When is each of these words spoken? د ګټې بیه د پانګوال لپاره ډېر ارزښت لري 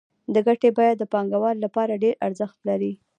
د 0.33 0.35
ګټې 0.47 0.69
بیه 0.77 0.91
د 0.97 1.03
پانګوال 1.11 1.57
لپاره 1.65 2.01
ډېر 2.03 2.15
ارزښت 2.27 2.59
لري 2.69 2.93